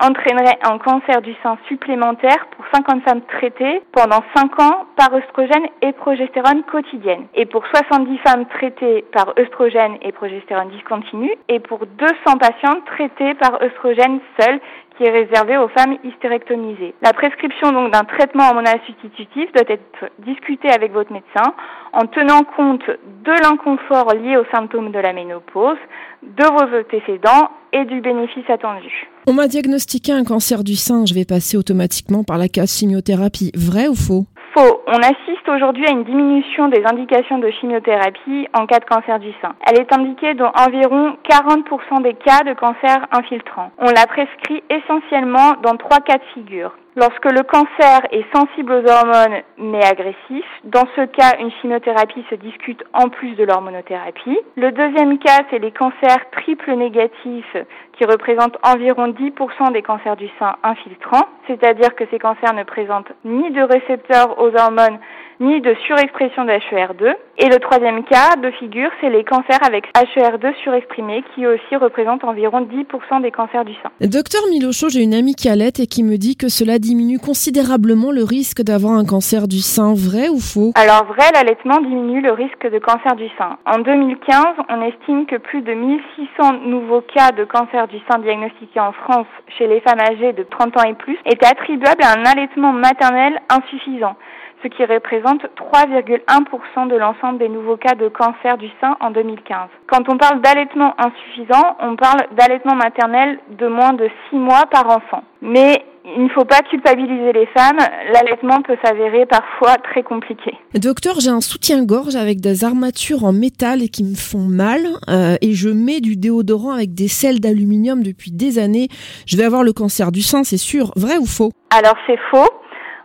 entraînerait 0.00 0.58
un 0.62 0.78
cancer 0.78 1.20
du 1.22 1.34
sein 1.42 1.58
supplémentaire 1.68 2.46
pour 2.56 2.64
50 2.72 3.02
femmes 3.02 3.22
traitées 3.22 3.82
pendant 3.92 4.22
5 4.34 4.60
ans 4.60 4.86
par 4.96 5.12
œstrogène 5.14 5.66
et 5.82 5.92
progestérone 5.92 6.62
quotidienne, 6.64 7.26
et 7.34 7.46
pour 7.46 7.66
70 7.66 8.18
femmes 8.18 8.46
traitées 8.46 9.04
par 9.12 9.34
œstrogène 9.38 9.96
et 10.02 10.12
progestérone 10.12 10.70
discontinu, 10.70 11.30
et 11.48 11.60
pour 11.60 11.86
200 11.86 12.38
patientes 12.38 12.84
traitées 12.86 13.34
par 13.34 13.60
œstrogène 13.62 14.20
seul 14.38 14.60
est 15.04 15.10
réservé 15.10 15.56
aux 15.56 15.68
femmes 15.68 15.96
hystérectomisées. 16.04 16.94
La 17.02 17.12
prescription 17.12 17.88
d'un 17.88 18.04
traitement 18.04 18.48
hormonal 18.48 18.80
substitutif 18.86 19.52
doit 19.52 19.68
être 19.68 20.10
discutée 20.18 20.70
avec 20.70 20.92
votre 20.92 21.12
médecin 21.12 21.54
en 21.92 22.06
tenant 22.06 22.44
compte 22.56 22.86
de 22.86 23.32
l'inconfort 23.42 24.14
lié 24.14 24.36
aux 24.36 24.46
symptômes 24.54 24.92
de 24.92 24.98
la 24.98 25.12
ménopause, 25.12 25.78
de 26.22 26.44
vos 26.44 26.78
antécédents 26.78 27.50
et 27.72 27.84
du 27.84 28.00
bénéfice 28.00 28.48
attendu. 28.48 29.08
On 29.26 29.32
m'a 29.32 29.48
diagnostiqué 29.48 30.12
un 30.12 30.24
cancer 30.24 30.64
du 30.64 30.76
sein, 30.76 31.04
je 31.06 31.14
vais 31.14 31.24
passer 31.24 31.56
automatiquement 31.56 32.24
par 32.24 32.38
la 32.38 32.48
case 32.48 32.76
chimiothérapie. 32.78 33.52
Vrai 33.54 33.88
ou 33.88 33.94
faux? 33.94 34.26
Faux. 34.54 34.82
On 34.88 34.98
assiste 34.98 35.48
aujourd'hui 35.48 35.86
à 35.86 35.92
une 35.92 36.02
diminution 36.02 36.68
des 36.68 36.82
indications 36.84 37.38
de 37.38 37.50
chimiothérapie 37.50 38.48
en 38.52 38.66
cas 38.66 38.80
de 38.80 38.84
cancer 38.84 39.20
du 39.20 39.32
sein. 39.40 39.54
Elle 39.66 39.80
est 39.80 39.92
indiquée 39.92 40.34
dans 40.34 40.50
environ 40.56 41.16
40% 41.28 42.02
des 42.02 42.14
cas 42.14 42.42
de 42.42 42.54
cancer 42.54 43.06
infiltrant. 43.12 43.70
On 43.78 43.90
la 43.90 44.06
prescrit 44.06 44.64
essentiellement 44.68 45.52
dans 45.62 45.76
trois 45.76 46.00
cas 46.00 46.18
de 46.18 46.24
figure. 46.34 46.72
Lorsque 46.96 47.26
le 47.26 47.44
cancer 47.44 48.00
est 48.10 48.24
sensible 48.34 48.72
aux 48.72 48.90
hormones 48.90 49.42
mais 49.58 49.84
agressif, 49.84 50.44
dans 50.64 50.86
ce 50.96 51.06
cas, 51.06 51.38
une 51.38 51.52
chimiothérapie 51.60 52.24
se 52.28 52.34
discute 52.34 52.82
en 52.92 53.08
plus 53.08 53.36
de 53.36 53.44
l'hormonothérapie. 53.44 54.36
Le 54.56 54.72
deuxième 54.72 55.18
cas, 55.20 55.38
c'est 55.50 55.60
les 55.60 55.70
cancers 55.70 56.28
triple 56.32 56.72
négatifs 56.74 57.56
qui 57.92 58.04
représentent 58.04 58.58
environ 58.64 59.08
10% 59.08 59.72
des 59.72 59.82
cancers 59.82 60.16
du 60.16 60.28
sein 60.40 60.56
infiltrants, 60.64 61.28
c'est-à-dire 61.46 61.94
que 61.94 62.04
ces 62.10 62.18
cancers 62.18 62.54
ne 62.54 62.64
présentent 62.64 63.12
ni 63.24 63.52
de 63.52 63.62
récepteurs 63.62 64.42
aux 64.42 64.52
hormones 64.56 64.98
ni 65.40 65.60
de 65.62 65.74
surexpression 65.86 66.44
de 66.44 66.52
HER2. 66.52 67.14
Et 67.38 67.48
le 67.48 67.58
troisième 67.58 68.04
cas 68.04 68.36
de 68.36 68.50
figure, 68.52 68.90
c'est 69.00 69.08
les 69.08 69.24
cancers 69.24 69.58
avec 69.66 69.86
HER2 69.96 70.54
surexprimé 70.62 71.24
qui 71.34 71.46
aussi 71.46 71.76
représentent 71.76 72.24
environ 72.24 72.60
10% 72.60 73.22
des 73.22 73.30
cancers 73.30 73.64
du 73.64 73.72
sein. 73.82 73.90
Docteur 74.00 74.42
Milocho, 74.50 74.90
j'ai 74.90 75.02
une 75.02 75.14
amie 75.14 75.34
qui 75.34 75.48
allait 75.48 75.72
et 75.78 75.86
qui 75.86 76.04
me 76.04 76.16
dit 76.16 76.36
que 76.36 76.48
cela 76.48 76.78
diminue 76.78 77.18
considérablement 77.18 78.12
le 78.12 78.22
risque 78.22 78.62
d'avoir 78.62 78.92
un 78.92 79.06
cancer 79.06 79.48
du 79.48 79.58
sein. 79.58 79.94
Vrai 79.94 80.28
ou 80.28 80.38
faux? 80.38 80.72
Alors 80.74 81.06
vrai, 81.06 81.24
l'allaitement 81.32 81.80
diminue 81.80 82.20
le 82.20 82.32
risque 82.32 82.70
de 82.70 82.78
cancer 82.78 83.16
du 83.16 83.28
sein. 83.38 83.56
En 83.64 83.78
2015, 83.78 84.44
on 84.68 84.82
estime 84.82 85.24
que 85.24 85.36
plus 85.36 85.62
de 85.62 85.72
1600 85.72 86.66
nouveaux 86.66 87.00
cas 87.00 87.32
de 87.32 87.44
cancer 87.44 87.88
du 87.88 87.98
sein 88.10 88.18
diagnostiqués 88.18 88.80
en 88.80 88.92
France 88.92 89.26
chez 89.56 89.66
les 89.66 89.80
femmes 89.80 90.00
âgées 90.00 90.34
de 90.34 90.42
30 90.42 90.76
ans 90.76 90.88
et 90.88 90.94
plus 90.94 91.16
étaient 91.24 91.46
attribuables 91.46 92.02
à 92.02 92.18
un 92.18 92.24
allaitement 92.24 92.72
maternel 92.72 93.40
insuffisant 93.48 94.16
ce 94.62 94.68
qui 94.68 94.84
représente 94.84 95.42
3,1% 95.56 96.88
de 96.88 96.96
l'ensemble 96.96 97.38
des 97.38 97.48
nouveaux 97.48 97.76
cas 97.76 97.94
de 97.94 98.08
cancer 98.08 98.58
du 98.58 98.68
sein 98.80 98.96
en 99.00 99.10
2015. 99.10 99.68
Quand 99.86 100.08
on 100.08 100.16
parle 100.16 100.40
d'allaitement 100.40 100.94
insuffisant, 100.98 101.76
on 101.80 101.96
parle 101.96 102.20
d'allaitement 102.32 102.74
maternel 102.74 103.38
de 103.58 103.66
moins 103.66 103.92
de 103.92 104.08
6 104.30 104.36
mois 104.36 104.66
par 104.70 104.86
enfant. 104.88 105.24
Mais 105.42 105.84
il 106.16 106.24
ne 106.24 106.28
faut 106.30 106.44
pas 106.44 106.60
culpabiliser 106.62 107.32
les 107.32 107.46
femmes, 107.46 107.78
l'allaitement 108.12 108.62
peut 108.62 108.76
s'avérer 108.84 109.26
parfois 109.26 109.76
très 109.76 110.02
compliqué. 110.02 110.52
Docteur, 110.74 111.20
j'ai 111.20 111.30
un 111.30 111.40
soutien-gorge 111.40 112.16
avec 112.16 112.40
des 112.40 112.64
armatures 112.64 113.24
en 113.24 113.32
métal 113.32 113.82
et 113.82 113.88
qui 113.88 114.04
me 114.04 114.14
font 114.14 114.46
mal 114.48 114.80
euh, 115.08 115.36
et 115.40 115.52
je 115.52 115.68
mets 115.68 116.00
du 116.00 116.16
déodorant 116.16 116.72
avec 116.72 116.94
des 116.94 117.08
sels 117.08 117.40
d'aluminium 117.40 118.02
depuis 118.02 118.30
des 118.30 118.58
années. 118.58 118.88
Je 119.26 119.36
vais 119.36 119.44
avoir 119.44 119.62
le 119.62 119.72
cancer 119.72 120.10
du 120.10 120.22
sein, 120.22 120.42
c'est 120.42 120.56
sûr. 120.56 120.92
Vrai 120.96 121.18
ou 121.18 121.26
faux? 121.26 121.52
Alors 121.70 121.96
c'est 122.06 122.18
faux. 122.30 122.48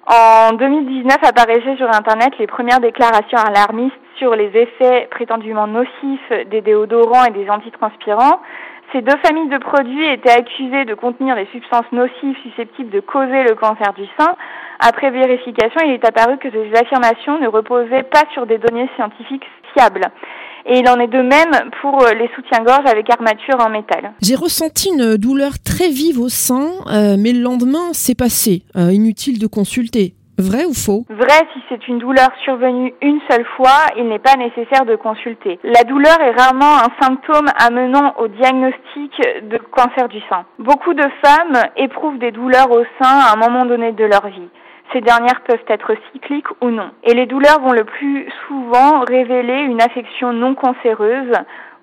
En 0.08 0.54
2019 0.54 1.18
apparaissaient 1.24 1.78
sur 1.78 1.90
Internet 1.90 2.38
les 2.38 2.46
premières 2.46 2.80
déclarations 2.80 3.40
alarmistes 3.40 3.96
sur 4.18 4.36
les 4.36 4.52
effets 4.56 5.08
prétendument 5.10 5.66
nocifs 5.66 6.32
des 6.52 6.62
déodorants 6.62 7.26
et 7.26 7.32
des 7.32 7.50
antitranspirants. 7.50 8.40
Ces 8.92 9.02
deux 9.02 9.18
familles 9.26 9.50
de 9.50 9.58
produits 9.58 10.06
étaient 10.06 10.30
accusées 10.30 10.86
de 10.86 10.94
contenir 10.94 11.36
des 11.36 11.48
substances 11.52 11.92
nocives 11.92 12.38
susceptibles 12.44 12.92
de 12.92 13.00
causer 13.00 13.44
le 13.44 13.56
cancer 13.56 13.94
du 13.94 14.06
sein. 14.20 14.36
Après 14.80 15.10
vérification, 15.10 15.82
il 15.84 15.94
est 15.94 16.06
apparu 16.06 16.38
que 16.38 16.52
ces 16.52 16.72
affirmations 16.76 17.40
ne 17.40 17.48
reposaient 17.48 18.04
pas 18.04 18.26
sur 18.34 18.46
des 18.46 18.60
données 18.60 18.90
scientifiques 18.96 19.48
Et 20.68 20.80
il 20.80 20.90
en 20.90 21.00
est 21.00 21.08
de 21.08 21.22
même 21.22 21.70
pour 21.82 22.04
euh, 22.04 22.14
les 22.14 22.30
soutiens-gorge 22.36 22.88
avec 22.88 23.10
armature 23.12 23.60
en 23.60 23.70
métal. 23.70 24.14
J'ai 24.22 24.36
ressenti 24.36 24.90
une 24.90 25.16
douleur 25.16 25.60
très 25.64 25.90
vive 25.90 26.20
au 26.20 26.30
sein, 26.30 26.72
euh, 26.88 27.18
mais 27.20 27.34
le 27.34 27.42
lendemain, 27.42 27.94
c'est 27.94 28.18
passé. 28.18 28.64
Euh, 28.76 28.92
inutile 28.92 29.38
de 29.38 29.48
consulter. 29.48 30.16
Vrai 30.38 30.66
ou 30.66 30.74
faux? 30.74 31.06
Vrai, 31.10 31.48
si 31.54 31.62
c'est 31.70 31.88
une 31.88 32.00
douleur 32.00 32.30
survenue 32.44 32.94
une 33.02 33.20
seule 33.30 33.46
fois, 33.56 33.88
il 33.98 34.10
n'est 34.10 34.20
pas 34.20 34.36
nécessaire 34.36 34.86
de 34.86 34.96
consulter. 34.96 35.60
La 35.64 35.84
douleur 35.84 36.20
est 36.20 36.32
rarement 36.32 36.76
un 36.76 36.92
symptôme 37.00 37.48
amenant 37.58 38.16
au 38.20 38.28
diagnostic 38.28 39.12
de 39.50 39.58
cancer 39.72 40.10
du 40.10 40.20
sein. 40.30 40.46
Beaucoup 40.60 40.94
de 40.94 41.06
femmes 41.24 41.64
éprouvent 41.78 42.18
des 42.18 42.32
douleurs 42.32 42.70
au 42.72 42.84
sein 43.02 43.18
à 43.20 43.34
un 43.34 43.38
moment 43.38 43.66
donné 43.66 43.94
de 43.94 44.04
leur 44.04 44.28
vie. 44.28 44.50
Ces 44.94 45.02
dernières 45.02 45.42
peuvent 45.42 45.66
être 45.68 45.94
cycliques 46.12 46.50
ou 46.62 46.70
non. 46.70 46.92
Et 47.04 47.14
les 47.14 47.26
douleurs 47.26 47.60
vont 47.60 47.74
le 47.74 47.84
plus 47.84 48.28
souvent 48.48 49.02
révéler 49.02 49.64
une 49.64 49.82
affection 49.82 50.32
non 50.32 50.56
cancéreuse, 50.56 51.34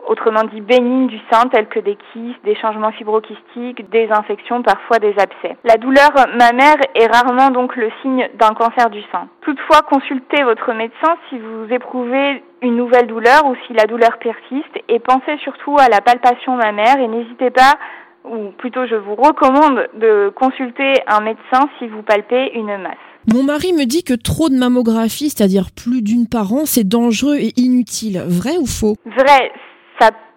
autrement 0.06 0.44
dit 0.44 0.60
bénigne 0.60 1.06
du 1.06 1.18
sein, 1.30 1.48
telles 1.48 1.68
que 1.68 1.78
des 1.78 1.96
kystes, 2.12 2.44
des 2.44 2.56
changements 2.56 2.92
fibrokystiques, 2.92 3.88
des 3.90 4.08
infections, 4.10 4.62
parfois 4.62 4.98
des 4.98 5.14
abcès. 5.18 5.56
La 5.64 5.76
douleur 5.76 6.10
mammaire 6.38 6.76
est 6.94 7.06
rarement 7.06 7.50
donc 7.50 7.76
le 7.76 7.90
signe 8.02 8.28
d'un 8.34 8.54
cancer 8.54 8.90
du 8.90 9.02
sein. 9.12 9.28
Toutefois, 9.42 9.82
consultez 9.82 10.42
votre 10.42 10.72
médecin 10.72 11.16
si 11.28 11.38
vous 11.38 11.66
éprouvez 11.70 12.42
une 12.62 12.76
nouvelle 12.76 13.06
douleur 13.06 13.46
ou 13.46 13.56
si 13.66 13.72
la 13.72 13.86
douleur 13.86 14.18
persiste 14.18 14.78
et 14.88 15.00
pensez 15.00 15.36
surtout 15.38 15.76
à 15.78 15.88
la 15.88 16.00
palpation 16.00 16.56
mammaire 16.56 16.98
et 16.98 17.08
n'hésitez 17.08 17.50
pas 17.50 17.74
ou 18.24 18.50
plutôt 18.58 18.86
je 18.86 18.94
vous 18.94 19.14
recommande 19.14 19.88
de 20.00 20.30
consulter 20.34 20.94
un 21.06 21.20
médecin 21.20 21.68
si 21.78 21.88
vous 21.88 22.02
palpez 22.02 22.52
une 22.54 22.76
masse. 22.78 22.96
Mon 23.32 23.44
mari 23.44 23.72
me 23.72 23.84
dit 23.84 24.02
que 24.02 24.14
trop 24.14 24.48
de 24.48 24.56
mammographie, 24.56 25.30
c'est-à-dire 25.30 25.70
plus 25.70 26.02
d'une 26.02 26.26
par 26.26 26.52
an, 26.52 26.62
c'est 26.64 26.86
dangereux 26.86 27.36
et 27.36 27.52
inutile. 27.56 28.22
Vrai 28.26 28.56
ou 28.58 28.66
faux? 28.66 28.96
Vrai, 29.06 29.52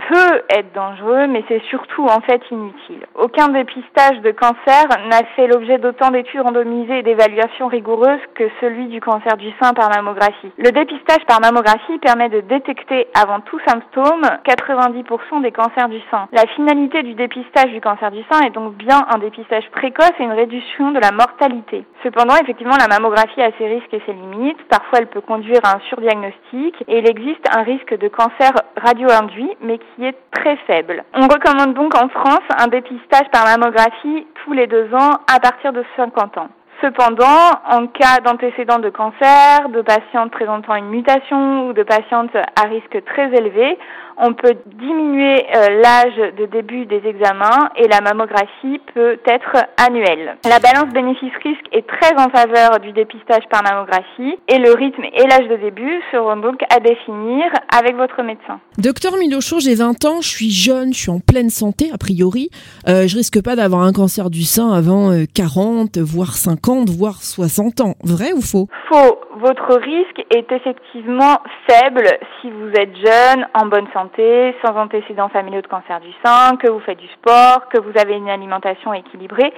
peut 0.10 0.42
être 0.50 0.74
dangereux, 0.74 1.28
mais 1.28 1.44
c'est 1.48 1.62
surtout 1.70 2.06
en 2.06 2.22
fait 2.22 2.42
inutile. 2.52 3.06
Aucun 3.16 3.50
dépistage 3.50 4.22
de 4.22 4.32
cancer 4.32 4.86
n'a 5.10 5.24
fait 5.36 5.48
l'objet 5.48 5.78
d'autant 5.78 6.12
d'études 6.12 6.42
randomisées 6.42 7.00
et 7.00 7.04
d'évaluations 7.04 7.68
rigoureuses 7.68 8.20
que 8.36 8.44
celui 8.62 8.88
du 8.88 9.02
cancer 9.02 9.38
du 9.38 9.52
sein 9.62 9.74
par 9.74 9.90
mammographie. 9.90 10.52
Le 10.58 10.72
dépistage 10.72 11.26
par 11.28 11.42
mammographie 11.42 11.98
permet 12.00 12.30
de 12.30 12.42
détecter 12.42 13.08
avant 13.14 13.40
tout 13.42 13.60
symptôme 13.68 14.24
90% 14.46 15.42
des 15.42 15.52
cancers 15.52 15.90
du 15.90 16.00
sein. 16.12 16.28
La 16.32 16.46
finalité 16.56 17.04
du 17.04 17.14
dépistage 17.14 17.72
du 17.72 17.82
cancer 17.82 18.12
du 18.12 18.24
sein 18.32 18.42
est 18.42 18.52
donc 18.52 18.76
bien 18.76 19.06
un 19.14 19.18
dépistage 19.18 19.70
précoce 19.72 20.14
et 20.20 20.24
une 20.24 20.32
réduction 20.32 20.92
de 20.92 21.00
la 21.00 21.12
mortalité. 21.12 21.86
Cependant, 22.04 22.36
effectivement, 22.42 22.76
la 22.80 22.88
mammographie 22.88 23.42
a 23.42 23.52
ses 23.58 23.68
risques 23.68 23.94
et 23.94 24.02
ses 24.06 24.14
limites. 24.14 24.62
Parfois, 24.70 25.00
elle 25.00 25.08
peut 25.08 25.22
conduire 25.22 25.62
à 25.64 25.78
un 25.78 25.80
surdiagnostic 25.90 26.76
et 26.88 27.00
il 27.00 27.10
existe 27.10 27.46
un 27.56 27.64
risque 27.64 27.98
de 27.98 28.08
cancer 28.08 28.52
radio-induit, 28.78 29.52
mais 29.62 29.78
qui 29.78 29.95
est 30.04 30.18
très 30.32 30.58
faible. 30.68 31.04
On 31.14 31.28
recommande 31.28 31.74
donc 31.74 31.96
en 31.96 32.10
France 32.10 32.44
un 32.60 32.68
dépistage 32.68 33.30
par 33.32 33.46
mammographie 33.46 34.28
tous 34.44 34.54
les 34.54 34.68
deux 34.68 34.94
ans 34.94 35.12
à 35.34 35.40
partir 35.40 35.72
de 35.74 35.84
50 35.96 36.38
ans. 36.38 36.50
Cependant, 36.82 37.52
en 37.72 37.88
cas 37.88 38.20
d'antécédent 38.20 38.80
de 38.80 38.90
cancer, 38.90 39.70
de 39.70 39.82
patientes 39.82 40.32
présentant 40.32 40.76
une 40.76 40.90
mutation 40.90 41.68
ou 41.68 41.74
de 41.74 41.84
patientes 41.84 42.36
à 42.36 42.68
risque 42.68 43.02
très 43.06 43.34
élevé, 43.34 43.78
on 44.18 44.34
peut 44.34 44.56
diminuer 44.80 45.46
euh, 45.56 45.82
l'âge 45.82 46.18
de 46.38 46.46
début 46.46 46.86
des 46.86 47.02
examens 47.06 47.70
et 47.76 47.88
la 47.88 48.02
mammographie 48.02 48.80
peut 48.94 49.18
être 49.26 49.66
annuelle. 49.78 50.38
La 50.46 50.60
balance 50.60 50.94
bénéfice-risque 50.94 51.66
est 51.72 51.86
très 51.88 52.14
en 52.16 52.30
faveur 52.30 52.80
du 52.80 52.92
dépistage 52.92 53.44
par 53.50 53.64
mammographie 53.64 54.38
et 54.48 54.58
le 54.58 54.74
rythme 54.74 55.04
et 55.04 55.28
l'âge 55.28 55.48
de 55.50 55.58
début 55.58 56.02
seront 56.12 56.38
donc 56.38 56.62
à 56.70 56.80
définir 56.80 57.46
avec 57.76 57.96
votre 57.96 58.22
médecin. 58.24 58.60
Docteur 58.78 59.18
Milocho, 59.18 59.60
j'ai 59.60 59.76
20 59.76 60.06
ans, 60.06 60.22
je 60.22 60.30
suis 60.30 60.52
jeune, 60.52 60.94
je 60.94 61.00
suis 61.00 61.12
en 61.12 61.20
pleine 61.20 61.50
santé 61.50 61.90
a 61.94 61.98
priori. 61.98 62.50
Euh, 62.88 63.08
je 63.08 63.18
risque 63.18 63.42
pas 63.44 63.56
d'avoir 63.56 63.82
un 63.82 63.94
cancer 63.94 64.30
du 64.30 64.44
sein 64.44 64.72
avant 64.72 65.12
40, 65.34 65.98
euh, 65.98 66.02
voire 66.04 66.36
50, 66.36 66.90
voire 66.90 67.22
60 67.22 67.82
ans. 67.82 67.96
Vrai 68.04 68.34
ou 68.34 68.42
faux? 68.42 68.68
Faux. 68.90 69.20
Votre 69.38 69.76
risque 69.76 70.26
est 70.34 70.50
effectivement 70.50 71.40
faible 71.68 72.08
si 72.40 72.50
vous 72.50 72.70
êtes 72.70 72.96
jeune, 72.96 73.46
en 73.54 73.66
bonne 73.66 73.88
santé 73.94 74.56
sans 74.64 74.78
antécédents 74.78 75.28
familiaux 75.28 75.62
de 75.62 75.68
cancer 75.68 76.00
du 76.00 76.12
sein, 76.24 76.56
que 76.56 76.72
vous 76.72 76.80
faites 76.80 76.98
du 76.98 77.08
sport, 77.20 77.68
que 77.68 77.82
vous 77.82 77.92
avez 78.00 78.16
une 78.16 78.30
alimentation 78.30 78.94
équilibrée. 78.94 79.52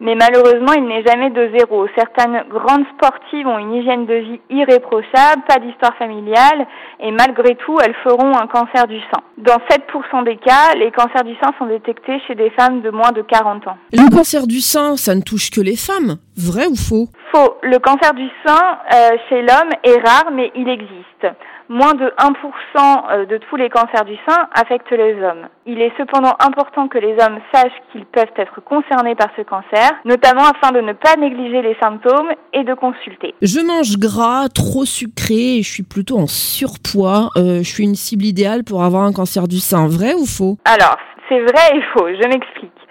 Mais 0.00 0.14
malheureusement, 0.14 0.74
il 0.76 0.84
n'est 0.84 1.04
jamais 1.04 1.30
de 1.30 1.50
zéro. 1.56 1.86
Certaines 1.96 2.44
grandes 2.50 2.84
sportives 2.96 3.46
ont 3.46 3.58
une 3.58 3.74
hygiène 3.74 4.04
de 4.04 4.14
vie 4.14 4.40
irréprochable, 4.50 5.42
pas 5.48 5.58
d'histoire 5.58 5.96
familiale, 5.96 6.66
et 7.00 7.10
malgré 7.10 7.54
tout, 7.54 7.78
elles 7.82 7.94
feront 8.02 8.36
un 8.36 8.46
cancer 8.46 8.86
du 8.86 8.98
sein. 9.00 9.22
Dans 9.38 9.58
7% 9.70 10.24
des 10.24 10.36
cas, 10.36 10.74
les 10.76 10.90
cancers 10.90 11.24
du 11.24 11.34
sein 11.36 11.52
sont 11.58 11.66
détectés 11.66 12.20
chez 12.26 12.34
des 12.34 12.50
femmes 12.50 12.82
de 12.82 12.90
moins 12.90 13.12
de 13.12 13.22
40 13.22 13.68
ans. 13.68 13.78
Le 13.92 14.14
cancer 14.14 14.46
du 14.46 14.60
sein, 14.60 14.96
ça 14.96 15.14
ne 15.14 15.22
touche 15.22 15.50
que 15.50 15.62
les 15.62 15.76
femmes. 15.76 16.16
Vrai 16.36 16.66
ou 16.66 16.76
faux? 16.76 17.08
Faux. 17.34 17.56
Le 17.62 17.78
cancer 17.78 18.14
du 18.14 18.28
sein 18.46 18.78
euh, 18.94 19.16
chez 19.28 19.42
l'homme 19.42 19.70
est 19.82 20.06
rare, 20.06 20.30
mais 20.32 20.52
il 20.54 20.68
existe 20.68 21.26
moins 21.68 21.94
de 21.94 22.12
1% 22.18 22.32
euh, 22.76 23.26
de 23.26 23.38
tous 23.38 23.56
les 23.56 23.70
cancers 23.70 24.04
du 24.04 24.16
sein 24.28 24.46
affectent 24.54 24.92
les 24.92 25.14
hommes. 25.14 25.48
Il 25.66 25.80
est 25.80 25.92
cependant 25.98 26.34
important 26.38 26.88
que 26.88 26.98
les 26.98 27.12
hommes 27.14 27.38
sachent 27.52 27.80
qu'ils 27.90 28.04
peuvent 28.04 28.32
être 28.36 28.60
concernés 28.62 29.14
par 29.14 29.28
ce 29.36 29.42
cancer, 29.42 29.90
notamment 30.04 30.44
afin 30.44 30.72
de 30.72 30.80
ne 30.80 30.92
pas 30.92 31.16
négliger 31.16 31.62
les 31.62 31.76
symptômes 31.82 32.30
et 32.52 32.62
de 32.62 32.74
consulter. 32.74 33.34
Je 33.42 33.60
mange 33.60 33.96
gras, 33.98 34.48
trop 34.48 34.84
sucré, 34.84 35.62
je 35.62 35.70
suis 35.70 35.82
plutôt 35.82 36.18
en 36.18 36.26
surpoids. 36.26 37.30
Euh, 37.36 37.58
je 37.62 37.68
suis 37.68 37.84
une 37.84 37.96
cible 37.96 38.24
idéale 38.24 38.62
pour 38.64 38.84
avoir 38.84 39.02
un 39.04 39.12
cancer 39.12 39.48
du 39.48 39.58
sein. 39.58 39.88
Vrai 39.88 40.14
ou 40.14 40.26
faux? 40.26 40.58
Alors, 40.64 40.98
c'est 41.28 41.40
vrai 41.40 41.78
et 41.78 41.82
faux. 41.94 42.06
Je 42.08 42.28
m'explique 42.28 42.83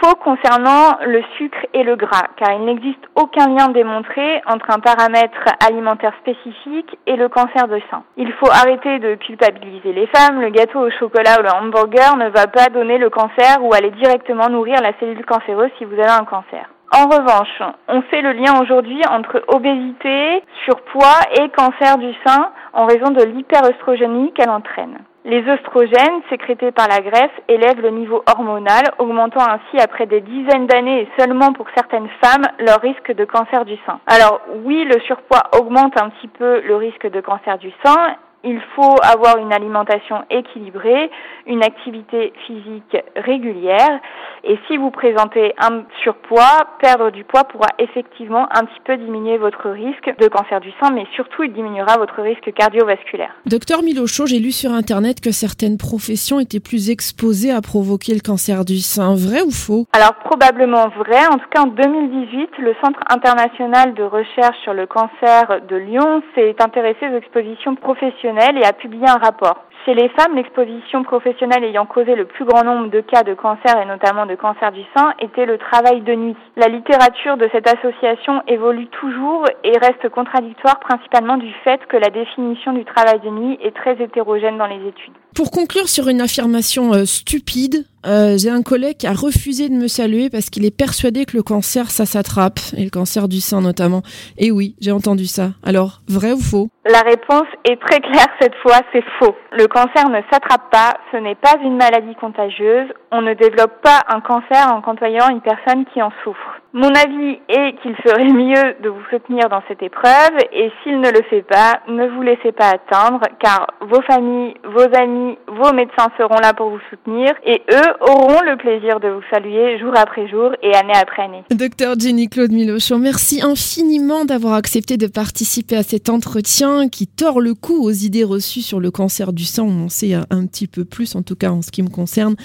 faux 0.00 0.14
concernant 0.16 0.98
le 1.04 1.22
sucre 1.36 1.66
et 1.74 1.82
le 1.82 1.96
gras, 1.96 2.28
car 2.36 2.52
il 2.52 2.64
n'existe 2.64 3.04
aucun 3.14 3.48
lien 3.48 3.68
démontré 3.68 4.42
entre 4.46 4.70
un 4.70 4.78
paramètre 4.78 5.44
alimentaire 5.66 6.14
spécifique 6.20 6.98
et 7.06 7.16
le 7.16 7.28
cancer 7.28 7.68
de 7.68 7.80
sein. 7.90 8.02
Il 8.16 8.32
faut 8.32 8.50
arrêter 8.50 8.98
de 8.98 9.14
culpabiliser 9.14 9.92
les 9.92 10.06
femmes, 10.08 10.40
le 10.40 10.50
gâteau 10.50 10.80
au 10.80 10.90
chocolat 10.90 11.38
ou 11.40 11.42
le 11.42 11.50
hamburger 11.50 12.16
ne 12.16 12.28
va 12.28 12.46
pas 12.46 12.68
donner 12.68 12.98
le 12.98 13.10
cancer 13.10 13.58
ou 13.62 13.74
aller 13.74 13.90
directement 13.90 14.48
nourrir 14.48 14.80
la 14.82 14.92
cellule 14.98 15.24
cancéreuse 15.24 15.70
si 15.78 15.84
vous 15.84 15.94
avez 15.94 16.10
un 16.10 16.24
cancer. 16.24 16.66
En 16.92 17.08
revanche, 17.08 17.62
on 17.88 18.00
fait 18.02 18.22
le 18.22 18.32
lien 18.32 18.60
aujourd'hui 18.62 19.00
entre 19.10 19.42
obésité, 19.48 20.42
surpoids 20.64 21.20
et 21.38 21.48
cancer 21.50 21.98
du 21.98 22.12
sein 22.24 22.52
en 22.72 22.86
raison 22.86 23.10
de 23.10 23.24
l'hyperestrogénie 23.24 24.32
qu'elle 24.32 24.50
entraîne. 24.50 24.98
Les 25.28 25.42
oestrogènes 25.42 26.22
sécrétés 26.30 26.70
par 26.70 26.86
la 26.86 27.00
graisse 27.00 27.32
élèvent 27.48 27.80
le 27.80 27.90
niveau 27.90 28.22
hormonal, 28.32 28.84
augmentant 28.98 29.40
ainsi 29.40 29.82
après 29.82 30.06
des 30.06 30.20
dizaines 30.20 30.68
d'années 30.68 31.00
et 31.00 31.08
seulement 31.18 31.52
pour 31.52 31.66
certaines 31.74 32.08
femmes 32.22 32.46
leur 32.60 32.80
risque 32.80 33.12
de 33.12 33.24
cancer 33.24 33.64
du 33.64 33.74
sein. 33.84 33.98
Alors 34.06 34.40
oui, 34.62 34.84
le 34.84 35.00
surpoids 35.00 35.50
augmente 35.58 36.00
un 36.00 36.10
petit 36.10 36.28
peu 36.28 36.60
le 36.60 36.76
risque 36.76 37.10
de 37.10 37.20
cancer 37.20 37.58
du 37.58 37.72
sein 37.84 38.14
il 38.46 38.60
faut 38.76 38.94
avoir 39.02 39.38
une 39.38 39.52
alimentation 39.52 40.22
équilibrée, 40.30 41.10
une 41.46 41.64
activité 41.64 42.32
physique 42.46 42.96
régulière. 43.16 44.00
Et 44.44 44.56
si 44.68 44.76
vous 44.76 44.92
présentez 44.92 45.52
un 45.58 45.82
surpoids, 46.02 46.78
perdre 46.80 47.10
du 47.10 47.24
poids 47.24 47.42
pourra 47.44 47.66
effectivement 47.80 48.46
un 48.52 48.64
petit 48.64 48.80
peu 48.84 48.96
diminuer 48.96 49.36
votre 49.36 49.68
risque 49.68 50.14
de 50.20 50.28
cancer 50.28 50.60
du 50.60 50.70
sein, 50.80 50.92
mais 50.92 51.06
surtout 51.16 51.42
il 51.42 51.52
diminuera 51.52 51.98
votre 51.98 52.22
risque 52.22 52.52
cardiovasculaire. 52.54 53.34
Docteur 53.46 53.82
Milocho, 53.82 54.26
j'ai 54.26 54.38
lu 54.38 54.52
sur 54.52 54.70
Internet 54.70 55.20
que 55.20 55.32
certaines 55.32 55.76
professions 55.76 56.38
étaient 56.38 56.60
plus 56.60 56.90
exposées 56.90 57.50
à 57.50 57.60
provoquer 57.60 58.14
le 58.14 58.20
cancer 58.20 58.64
du 58.64 58.78
sein. 58.78 59.16
Vrai 59.16 59.42
ou 59.42 59.50
faux? 59.50 59.86
Alors 59.92 60.14
probablement 60.24 60.88
vrai. 60.90 61.26
En 61.32 61.38
tout 61.38 61.48
cas, 61.50 61.62
en 61.62 61.66
2018, 61.66 62.50
le 62.58 62.74
Centre 62.84 63.00
international 63.10 63.94
de 63.94 64.04
recherche 64.04 64.56
sur 64.62 64.74
le 64.74 64.86
cancer 64.86 65.62
de 65.68 65.76
Lyon 65.76 66.22
s'est 66.36 66.54
intéressé 66.60 67.08
aux 67.08 67.16
expositions 67.16 67.74
professionnelles 67.74 68.35
et 68.38 68.64
a 68.64 68.72
publié 68.72 69.08
un 69.08 69.16
rapport. 69.16 69.64
Chez 69.86 69.94
les 69.94 70.08
femmes, 70.08 70.34
l'exposition 70.34 71.04
professionnelle 71.04 71.62
ayant 71.62 71.86
causé 71.86 72.16
le 72.16 72.24
plus 72.24 72.44
grand 72.44 72.64
nombre 72.64 72.90
de 72.90 73.00
cas 73.02 73.22
de 73.22 73.34
cancer 73.34 73.80
et 73.80 73.86
notamment 73.86 74.26
de 74.26 74.34
cancer 74.34 74.72
du 74.72 74.82
sein 74.96 75.14
était 75.20 75.46
le 75.46 75.58
travail 75.58 76.00
de 76.00 76.12
nuit. 76.12 76.36
La 76.56 76.66
littérature 76.66 77.36
de 77.36 77.48
cette 77.52 77.68
association 77.68 78.42
évolue 78.48 78.88
toujours 78.88 79.44
et 79.62 79.78
reste 79.78 80.08
contradictoire 80.08 80.80
principalement 80.80 81.36
du 81.36 81.52
fait 81.62 81.78
que 81.88 81.96
la 81.98 82.10
définition 82.10 82.72
du 82.72 82.84
travail 82.84 83.20
de 83.20 83.30
nuit 83.30 83.58
est 83.62 83.76
très 83.76 84.02
hétérogène 84.02 84.58
dans 84.58 84.66
les 84.66 84.88
études. 84.88 85.14
Pour 85.36 85.52
conclure 85.52 85.88
sur 85.88 86.08
une 86.08 86.20
affirmation 86.20 86.92
euh, 86.92 87.04
stupide, 87.04 87.84
euh, 88.06 88.38
j'ai 88.38 88.50
un 88.50 88.62
collègue 88.62 88.96
qui 88.96 89.06
a 89.06 89.12
refusé 89.12 89.68
de 89.68 89.74
me 89.74 89.86
saluer 89.86 90.30
parce 90.30 90.48
qu'il 90.48 90.64
est 90.64 90.76
persuadé 90.76 91.26
que 91.26 91.36
le 91.36 91.42
cancer, 91.42 91.90
ça 91.90 92.06
s'attrape, 92.06 92.60
et 92.76 92.84
le 92.84 92.90
cancer 92.90 93.28
du 93.28 93.40
sein 93.40 93.60
notamment. 93.60 94.02
Et 94.38 94.50
oui, 94.50 94.76
j'ai 94.80 94.92
entendu 94.92 95.26
ça. 95.26 95.50
Alors, 95.62 96.00
vrai 96.08 96.32
ou 96.32 96.40
faux? 96.40 96.68
La 96.88 97.00
réponse 97.00 97.48
est 97.64 97.80
très 97.80 98.00
claire 98.00 98.28
cette 98.40 98.54
fois, 98.62 98.78
c'est 98.92 99.04
faux. 99.18 99.34
Le 99.52 99.66
cancer 99.76 100.08
ne 100.08 100.22
s'attrape 100.32 100.70
pas, 100.70 100.94
ce 101.12 101.18
n'est 101.18 101.34
pas 101.34 101.56
une 101.62 101.76
maladie 101.76 102.14
contagieuse, 102.14 102.88
on 103.12 103.20
ne 103.20 103.34
développe 103.34 103.82
pas 103.82 104.00
un 104.08 104.20
cancer 104.20 104.72
en 104.72 104.80
côtoyant 104.80 105.28
une 105.28 105.42
personne 105.42 105.84
qui 105.92 106.00
en 106.00 106.10
souffre. 106.24 106.55
Mon 106.76 106.88
avis 106.88 107.38
est 107.48 107.72
qu'il 107.80 107.96
ferait 108.04 108.30
mieux 108.34 108.74
de 108.84 108.90
vous 108.90 109.00
soutenir 109.08 109.48
dans 109.48 109.62
cette 109.66 109.82
épreuve 109.82 110.36
et 110.52 110.70
s'il 110.82 111.00
ne 111.00 111.08
le 111.08 111.22
fait 111.30 111.40
pas, 111.40 111.80
ne 111.88 112.06
vous 112.08 112.20
laissez 112.20 112.52
pas 112.52 112.68
atteindre 112.68 113.20
car 113.40 113.66
vos 113.80 114.02
familles, 114.02 114.52
vos 114.62 114.84
amis, 114.94 115.38
vos 115.48 115.72
médecins 115.72 116.08
seront 116.18 116.36
là 116.36 116.52
pour 116.52 116.68
vous 116.68 116.80
soutenir 116.90 117.32
et 117.46 117.62
eux 117.72 117.92
auront 118.02 118.42
le 118.42 118.58
plaisir 118.58 119.00
de 119.00 119.08
vous 119.08 119.22
saluer 119.32 119.78
jour 119.78 119.94
après 119.96 120.28
jour 120.28 120.52
et 120.62 120.74
année 120.74 120.92
après 121.00 121.22
année. 121.22 121.44
Docteur 121.50 121.98
Jenny 121.98 122.28
Claude 122.28 122.52
Milochon, 122.52 122.98
merci 122.98 123.40
infiniment 123.42 124.26
d'avoir 124.26 124.52
accepté 124.52 124.98
de 124.98 125.06
participer 125.06 125.78
à 125.78 125.82
cet 125.82 126.10
entretien 126.10 126.90
qui 126.90 127.06
tord 127.06 127.40
le 127.40 127.54
cou 127.54 127.84
aux 127.84 127.90
idées 127.90 128.24
reçues 128.24 128.60
sur 128.60 128.80
le 128.80 128.90
cancer 128.90 129.32
du 129.32 129.44
sang. 129.44 129.66
On 129.66 129.84
en 129.86 129.88
sait 129.88 130.12
un 130.12 130.46
petit 130.46 130.66
peu 130.66 130.84
plus, 130.84 131.16
en 131.16 131.22
tout 131.22 131.36
cas 131.36 131.52
en 131.52 131.62
ce 131.62 131.70
qui 131.70 131.82
me 131.82 131.88
concerne. 131.88 132.36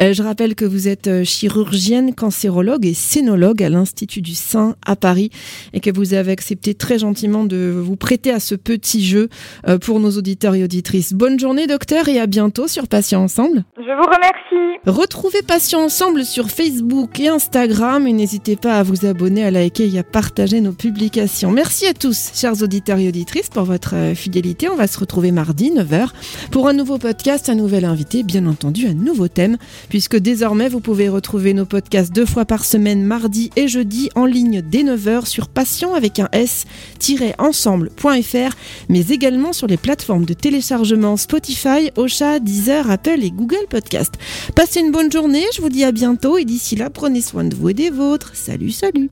Euh, 0.00 0.12
je 0.12 0.24
rappelle 0.24 0.56
que 0.56 0.64
vous 0.64 0.88
êtes 0.88 1.06
euh, 1.06 1.22
chirurgienne, 1.22 2.16
cancérologue 2.16 2.84
et 2.84 2.92
scénologue 2.92 3.62
l'Institut 3.76 4.22
du 4.22 4.34
Sein 4.34 4.74
à 4.84 4.96
Paris 4.96 5.30
et 5.72 5.80
que 5.80 5.90
vous 5.90 6.14
avez 6.14 6.32
accepté 6.32 6.74
très 6.74 6.98
gentiment 6.98 7.44
de 7.44 7.72
vous 7.76 7.96
prêter 7.96 8.30
à 8.30 8.40
ce 8.40 8.54
petit 8.54 9.04
jeu 9.04 9.28
euh, 9.68 9.78
pour 9.78 10.00
nos 10.00 10.10
auditeurs 10.10 10.54
et 10.54 10.64
auditrices. 10.64 11.12
Bonne 11.12 11.38
journée 11.38 11.66
docteur 11.66 12.08
et 12.08 12.18
à 12.18 12.26
bientôt 12.26 12.68
sur 12.68 12.88
Patients 12.88 13.22
Ensemble. 13.22 13.64
Je 13.76 13.82
vous 13.82 14.06
remercie. 14.06 14.80
Retrouvez 14.86 15.42
Patients 15.42 15.82
Ensemble 15.82 16.24
sur 16.24 16.48
Facebook 16.48 17.18
et 17.18 17.28
Instagram 17.28 18.06
et 18.06 18.12
n'hésitez 18.12 18.56
pas 18.56 18.78
à 18.78 18.82
vous 18.82 19.04
abonner, 19.04 19.44
à 19.44 19.50
liker 19.50 19.92
et 19.92 19.98
à 19.98 20.04
partager 20.04 20.60
nos 20.60 20.72
publications. 20.72 21.50
Merci 21.50 21.86
à 21.86 21.92
tous, 21.92 22.30
chers 22.34 22.62
auditeurs 22.62 22.98
et 22.98 23.08
auditrices, 23.08 23.48
pour 23.48 23.64
votre 23.64 23.94
euh, 23.94 24.14
fidélité. 24.14 24.68
On 24.68 24.76
va 24.76 24.86
se 24.86 24.98
retrouver 24.98 25.32
mardi 25.32 25.72
9h 25.72 26.10
pour 26.52 26.68
un 26.68 26.72
nouveau 26.72 26.98
podcast, 26.98 27.48
un 27.48 27.54
nouvel 27.56 27.84
invité, 27.84 28.22
bien 28.22 28.46
entendu 28.46 28.86
un 28.86 28.94
nouveau 28.94 29.28
thème, 29.28 29.56
puisque 29.88 30.16
désormais 30.16 30.68
vous 30.68 30.80
pouvez 30.80 31.08
retrouver 31.08 31.52
nos 31.52 31.66
podcasts 31.66 32.12
deux 32.12 32.26
fois 32.26 32.44
par 32.44 32.64
semaine, 32.64 33.04
mardi 33.04 33.50
et 33.56 33.68
jeudi 33.68 34.10
en 34.14 34.26
ligne 34.26 34.62
dès 34.62 34.84
9h 34.84 35.26
sur 35.26 35.48
patient 35.48 35.94
avec 35.94 36.20
un 36.20 36.28
s-ensemble.fr, 36.32 38.56
mais 38.88 39.06
également 39.08 39.52
sur 39.52 39.66
les 39.66 39.76
plateformes 39.76 40.24
de 40.24 40.34
téléchargement 40.34 41.16
Spotify, 41.16 41.90
Ocha, 41.96 42.38
Deezer, 42.38 42.90
Apple 42.90 43.22
et 43.22 43.30
Google 43.30 43.66
Podcast. 43.68 44.14
Passez 44.54 44.80
une 44.80 44.92
bonne 44.92 45.10
journée, 45.10 45.44
je 45.54 45.62
vous 45.62 45.68
dis 45.68 45.84
à 45.84 45.92
bientôt 45.92 46.38
et 46.38 46.44
d'ici 46.44 46.76
là, 46.76 46.90
prenez 46.90 47.20
soin 47.20 47.44
de 47.44 47.54
vous 47.54 47.70
et 47.70 47.74
des 47.74 47.90
vôtres. 47.90 48.32
Salut, 48.34 48.70
salut. 48.70 49.10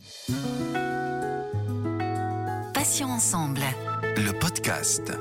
Patient 2.72 3.08
ensemble. 3.08 3.60
Le 4.16 4.32
podcast. 4.38 5.12